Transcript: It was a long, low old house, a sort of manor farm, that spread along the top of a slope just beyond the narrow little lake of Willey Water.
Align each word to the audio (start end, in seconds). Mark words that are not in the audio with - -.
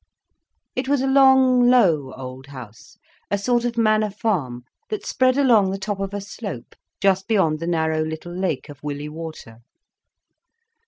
It 0.75 0.87
was 0.89 1.01
a 1.01 1.05
long, 1.07 1.69
low 1.69 2.11
old 2.17 2.47
house, 2.47 2.97
a 3.29 3.37
sort 3.37 3.65
of 3.65 3.77
manor 3.77 4.09
farm, 4.09 4.63
that 4.89 5.05
spread 5.05 5.37
along 5.37 5.69
the 5.69 5.77
top 5.77 5.99
of 5.99 6.11
a 6.15 6.21
slope 6.21 6.73
just 6.99 7.27
beyond 7.27 7.59
the 7.59 7.67
narrow 7.67 8.01
little 8.03 8.33
lake 8.35 8.67
of 8.67 8.81
Willey 8.81 9.09
Water. 9.09 9.57